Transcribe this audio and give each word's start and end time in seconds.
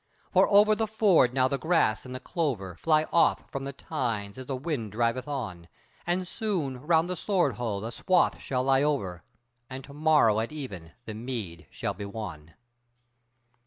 For 0.33 0.47
over 0.49 0.73
the 0.73 0.87
Ford 0.87 1.31
now 1.31 1.47
the 1.47 1.59
grass 1.59 2.07
and 2.07 2.15
the 2.15 2.19
clover 2.19 2.73
Fly 2.73 3.03
off 3.13 3.47
from 3.51 3.65
the 3.65 3.71
tines 3.71 4.39
as 4.39 4.47
the 4.47 4.55
wind 4.55 4.91
driveth 4.93 5.27
on; 5.27 5.67
And 6.07 6.27
soon 6.27 6.81
round 6.81 7.07
the 7.07 7.15
Sword 7.15 7.57
howe 7.57 7.79
the 7.79 7.91
swathe 7.91 8.39
shall 8.39 8.63
lie 8.63 8.81
over, 8.81 9.21
And 9.69 9.83
to 9.83 9.93
morrow 9.93 10.39
at 10.39 10.51
even 10.51 10.93
the 11.05 11.13
mead 11.13 11.67
shall 11.69 11.93
be 11.93 12.05
won. 12.05 12.55